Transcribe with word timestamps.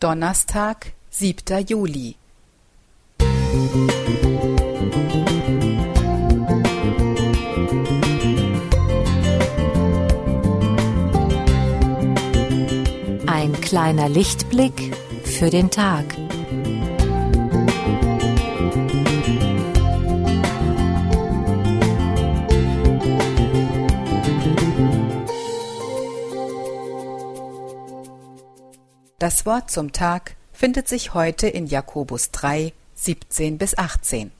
Donnerstag, 0.00 0.92
siebter 1.10 1.58
Juli. 1.58 2.14
Ein 13.26 13.60
kleiner 13.60 14.08
Lichtblick 14.08 14.94
für 15.24 15.50
den 15.50 15.68
Tag. 15.68 16.04
Das 29.18 29.46
Wort 29.46 29.68
zum 29.68 29.90
Tag 29.90 30.36
findet 30.52 30.86
sich 30.86 31.12
heute 31.12 31.48
in 31.48 31.66
Jakobus 31.66 32.30
3, 32.30 32.72
17 32.94 33.58
bis 33.58 33.76
18. 33.76 34.30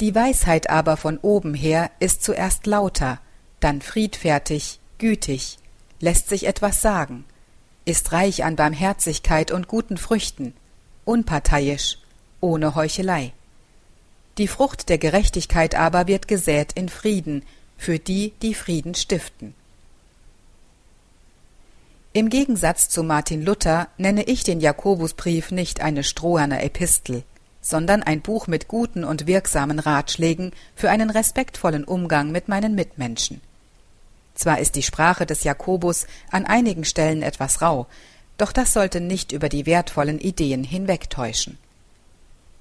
Die 0.00 0.12
Weisheit 0.12 0.68
aber 0.68 0.96
von 0.96 1.18
oben 1.18 1.54
her 1.54 1.88
ist 2.00 2.24
zuerst 2.24 2.66
lauter, 2.66 3.20
dann 3.60 3.80
friedfertig, 3.80 4.80
gütig, 4.98 5.58
lässt 6.00 6.28
sich 6.28 6.48
etwas 6.48 6.80
sagen, 6.80 7.24
ist 7.84 8.10
reich 8.10 8.42
an 8.42 8.56
Barmherzigkeit 8.56 9.52
und 9.52 9.68
guten 9.68 9.96
Früchten, 9.96 10.52
unparteiisch, 11.04 11.98
ohne 12.40 12.74
Heuchelei. 12.74 13.34
Die 14.36 14.48
Frucht 14.48 14.88
der 14.88 14.98
Gerechtigkeit 14.98 15.76
aber 15.76 16.08
wird 16.08 16.26
gesät 16.26 16.72
in 16.72 16.88
Frieden, 16.88 17.44
für 17.78 18.00
die, 18.00 18.32
die 18.42 18.54
Frieden 18.54 18.96
stiften. 18.96 19.54
Im 22.16 22.30
Gegensatz 22.30 22.88
zu 22.88 23.02
Martin 23.02 23.44
Luther 23.44 23.88
nenne 23.98 24.22
ich 24.22 24.42
den 24.42 24.58
Jakobusbrief 24.58 25.50
nicht 25.50 25.82
eine 25.82 26.02
stroherne 26.02 26.62
Epistel, 26.62 27.24
sondern 27.60 28.02
ein 28.02 28.22
Buch 28.22 28.46
mit 28.46 28.68
guten 28.68 29.04
und 29.04 29.26
wirksamen 29.26 29.78
Ratschlägen 29.78 30.52
für 30.74 30.88
einen 30.88 31.10
respektvollen 31.10 31.84
Umgang 31.84 32.32
mit 32.32 32.48
meinen 32.48 32.74
Mitmenschen. 32.74 33.42
Zwar 34.34 34.60
ist 34.60 34.76
die 34.76 34.82
Sprache 34.82 35.26
des 35.26 35.44
Jakobus 35.44 36.06
an 36.30 36.46
einigen 36.46 36.86
Stellen 36.86 37.20
etwas 37.20 37.60
rau, 37.60 37.86
doch 38.38 38.52
das 38.52 38.72
sollte 38.72 39.02
nicht 39.02 39.32
über 39.32 39.50
die 39.50 39.66
wertvollen 39.66 40.18
Ideen 40.18 40.64
hinwegtäuschen. 40.64 41.58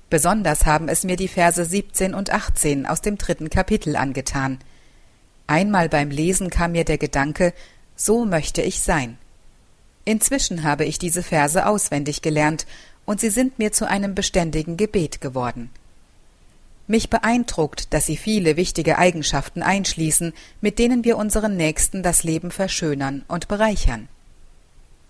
Besonders 0.09 0.65
haben 0.65 0.89
es 0.89 1.05
mir 1.05 1.15
die 1.15 1.29
Verse 1.29 1.63
17 1.63 2.13
und 2.13 2.29
18 2.29 2.85
aus 2.85 2.99
dem 2.99 3.17
dritten 3.17 3.49
Kapitel 3.49 3.95
angetan. 3.95 4.59
Einmal 5.47 5.87
beim 5.87 6.09
Lesen 6.09 6.49
kam 6.49 6.73
mir 6.73 6.83
der 6.83 6.97
Gedanke, 6.97 7.53
so 7.95 8.25
möchte 8.25 8.61
ich 8.61 8.81
sein. 8.81 9.17
Inzwischen 10.05 10.63
habe 10.63 10.85
ich 10.85 10.99
diese 10.99 11.23
Verse 11.23 11.65
auswendig 11.65 12.21
gelernt, 12.21 12.65
und 13.05 13.19
sie 13.19 13.29
sind 13.29 13.59
mir 13.59 13.71
zu 13.71 13.87
einem 13.87 14.15
beständigen 14.15 14.77
Gebet 14.77 15.21
geworden. 15.21 15.69
Mich 16.87 17.09
beeindruckt, 17.09 17.93
dass 17.93 18.05
sie 18.05 18.17
viele 18.17 18.57
wichtige 18.57 18.97
Eigenschaften 18.97 19.63
einschließen, 19.63 20.33
mit 20.61 20.77
denen 20.77 21.03
wir 21.03 21.17
unseren 21.17 21.57
Nächsten 21.57 22.03
das 22.03 22.23
Leben 22.23 22.51
verschönern 22.51 23.23
und 23.27 23.47
bereichern. 23.47 24.07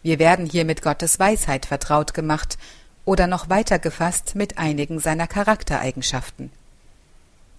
Wir 0.03 0.19
werden 0.19 0.45
hier 0.45 0.65
mit 0.65 0.81
Gottes 0.81 1.19
Weisheit 1.19 1.65
vertraut 1.65 2.13
gemacht 2.13 2.57
oder 3.03 3.27
noch 3.27 3.49
weiter 3.49 3.79
gefasst 3.79 4.35
mit 4.35 4.57
einigen 4.57 4.99
seiner 4.99 5.27
Charaktereigenschaften. 5.27 6.51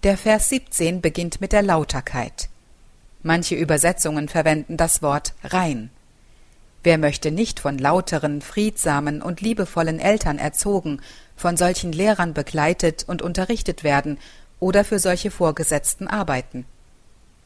Der 0.03 0.17
Vers 0.17 0.49
17 0.49 1.01
beginnt 1.01 1.41
mit 1.41 1.51
der 1.51 1.61
Lauterkeit. 1.61 2.49
Manche 3.23 3.55
Übersetzungen 3.55 4.29
verwenden 4.29 4.77
das 4.77 5.01
Wort 5.01 5.33
rein. 5.43 5.89
Wer 6.87 6.97
möchte 6.97 7.31
nicht 7.31 7.59
von 7.59 7.77
lauteren, 7.77 8.39
friedsamen 8.41 9.21
und 9.21 9.41
liebevollen 9.41 9.99
Eltern 9.99 10.39
erzogen, 10.39 11.01
von 11.35 11.57
solchen 11.57 11.91
Lehrern 11.91 12.33
begleitet 12.33 13.03
und 13.05 13.21
unterrichtet 13.21 13.83
werden 13.83 14.17
oder 14.61 14.85
für 14.85 14.97
solche 14.97 15.29
Vorgesetzten 15.29 16.07
arbeiten? 16.07 16.63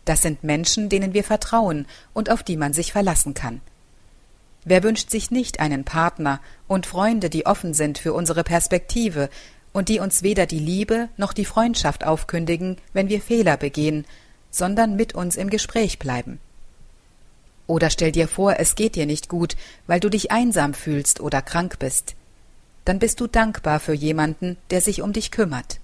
Das 0.05 0.21
sind 0.21 0.43
Menschen, 0.43 0.89
denen 0.89 1.15
wir 1.15 1.23
vertrauen 1.23 1.87
und 2.13 2.29
auf 2.29 2.43
die 2.43 2.55
man 2.55 2.73
sich 2.73 2.91
verlassen 2.91 3.33
kann. 3.33 3.61
Wer 4.63 4.83
wünscht 4.83 5.09
sich 5.09 5.31
nicht 5.31 5.59
einen 5.59 5.85
Partner 5.85 6.39
und 6.67 6.85
Freunde, 6.85 7.31
die 7.31 7.47
offen 7.47 7.73
sind 7.73 7.97
für 7.97 8.13
unsere 8.13 8.43
Perspektive 8.43 9.27
und 9.73 9.89
die 9.89 9.99
uns 9.99 10.21
weder 10.21 10.45
die 10.45 10.59
Liebe 10.59 11.09
noch 11.17 11.33
die 11.33 11.45
Freundschaft 11.45 12.05
aufkündigen, 12.05 12.77
wenn 12.93 13.09
wir 13.09 13.19
Fehler 13.19 13.57
begehen, 13.57 14.05
sondern 14.51 14.95
mit 14.95 15.15
uns 15.15 15.35
im 15.35 15.49
Gespräch 15.49 15.97
bleiben? 15.97 16.39
Oder 17.71 17.89
stell 17.89 18.11
dir 18.11 18.27
vor, 18.27 18.55
es 18.59 18.75
geht 18.75 18.97
dir 18.97 19.05
nicht 19.05 19.29
gut, 19.29 19.55
weil 19.87 20.01
du 20.01 20.09
dich 20.09 20.29
einsam 20.29 20.73
fühlst 20.73 21.21
oder 21.21 21.41
krank 21.41 21.79
bist. 21.79 22.15
Dann 22.83 22.99
bist 22.99 23.21
du 23.21 23.27
dankbar 23.27 23.79
für 23.79 23.93
jemanden, 23.93 24.57
der 24.71 24.81
sich 24.81 25.01
um 25.01 25.13
dich 25.13 25.31
kümmert. 25.31 25.79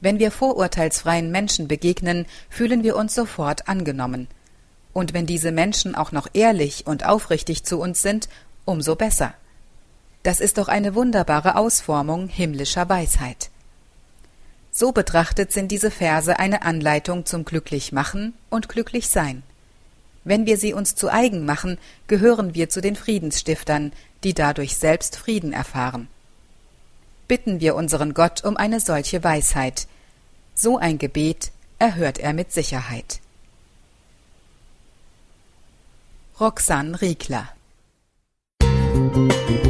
Wenn 0.00 0.20
wir 0.20 0.30
vorurteilsfreien 0.30 1.32
Menschen 1.32 1.66
begegnen, 1.66 2.24
fühlen 2.48 2.84
wir 2.84 2.94
uns 2.94 3.16
sofort 3.16 3.66
angenommen. 3.66 4.28
Und 4.92 5.12
wenn 5.12 5.26
diese 5.26 5.50
Menschen 5.50 5.96
auch 5.96 6.12
noch 6.12 6.28
ehrlich 6.34 6.86
und 6.86 7.04
aufrichtig 7.04 7.64
zu 7.64 7.80
uns 7.80 8.00
sind, 8.00 8.28
umso 8.64 8.94
besser. 8.94 9.34
Das 10.22 10.38
ist 10.38 10.56
doch 10.56 10.68
eine 10.68 10.94
wunderbare 10.94 11.56
Ausformung 11.56 12.28
himmlischer 12.28 12.88
Weisheit. 12.88 13.50
So 14.70 14.92
betrachtet 14.92 15.50
sind 15.50 15.72
diese 15.72 15.90
Verse 15.90 16.38
eine 16.38 16.62
Anleitung 16.62 17.26
zum 17.26 17.44
Glücklichmachen 17.44 18.34
und 18.50 18.68
Glücklichsein. 18.68 19.42
Wenn 20.26 20.44
wir 20.44 20.58
sie 20.58 20.74
uns 20.74 20.96
zu 20.96 21.08
eigen 21.08 21.44
machen, 21.44 21.78
gehören 22.08 22.52
wir 22.56 22.68
zu 22.68 22.80
den 22.80 22.96
Friedensstiftern, 22.96 23.92
die 24.24 24.34
dadurch 24.34 24.76
selbst 24.76 25.16
Frieden 25.16 25.52
erfahren. 25.52 26.08
Bitten 27.28 27.60
wir 27.60 27.76
unseren 27.76 28.12
Gott 28.12 28.44
um 28.44 28.56
eine 28.56 28.80
solche 28.80 29.22
Weisheit. 29.22 29.86
So 30.52 30.78
ein 30.78 30.98
Gebet 30.98 31.52
erhört 31.78 32.18
er 32.18 32.32
mit 32.32 32.50
Sicherheit. 32.50 33.20
Roxanne 36.40 37.00
Riegler 37.00 37.48
Musik 38.60 39.65